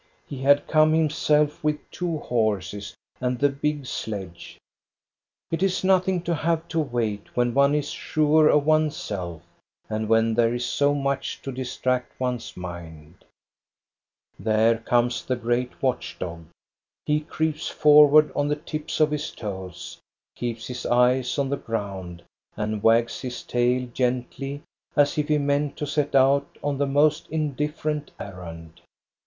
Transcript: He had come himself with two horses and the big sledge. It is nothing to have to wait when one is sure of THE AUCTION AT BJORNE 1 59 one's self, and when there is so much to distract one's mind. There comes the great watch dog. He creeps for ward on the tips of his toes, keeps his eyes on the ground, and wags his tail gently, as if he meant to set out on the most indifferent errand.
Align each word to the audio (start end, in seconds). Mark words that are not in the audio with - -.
He 0.27 0.39
had 0.41 0.65
come 0.65 0.93
himself 0.93 1.63
with 1.63 1.77
two 1.91 2.17
horses 2.17 2.95
and 3.19 3.37
the 3.37 3.49
big 3.49 3.85
sledge. 3.85 4.57
It 5.51 5.61
is 5.61 5.83
nothing 5.83 6.23
to 6.23 6.33
have 6.33 6.67
to 6.69 6.79
wait 6.79 7.27
when 7.37 7.53
one 7.53 7.75
is 7.75 7.89
sure 7.91 8.47
of 8.47 8.65
THE 8.65 8.71
AUCTION 8.71 8.87
AT 8.87 8.87
BJORNE 8.87 8.87
1 8.87 8.87
59 8.87 8.87
one's 8.87 8.95
self, 8.97 9.41
and 9.91 10.09
when 10.09 10.33
there 10.33 10.55
is 10.55 10.65
so 10.65 10.95
much 10.95 11.39
to 11.43 11.51
distract 11.51 12.19
one's 12.19 12.57
mind. 12.57 13.23
There 14.39 14.79
comes 14.79 15.23
the 15.23 15.35
great 15.35 15.79
watch 15.83 16.17
dog. 16.17 16.45
He 17.05 17.19
creeps 17.19 17.67
for 17.67 18.07
ward 18.07 18.31
on 18.35 18.47
the 18.47 18.55
tips 18.55 18.99
of 18.99 19.11
his 19.11 19.29
toes, 19.29 19.99
keeps 20.35 20.65
his 20.65 20.83
eyes 20.87 21.37
on 21.37 21.47
the 21.49 21.57
ground, 21.57 22.23
and 22.57 22.81
wags 22.81 23.21
his 23.21 23.43
tail 23.43 23.87
gently, 23.93 24.63
as 24.95 25.19
if 25.19 25.27
he 25.27 25.37
meant 25.37 25.77
to 25.77 25.85
set 25.85 26.15
out 26.15 26.57
on 26.63 26.79
the 26.79 26.87
most 26.87 27.27
indifferent 27.29 28.09
errand. 28.19 28.81